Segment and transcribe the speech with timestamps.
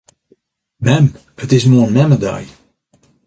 [0.85, 1.05] Mem!
[1.43, 2.45] It is moarn memmedei.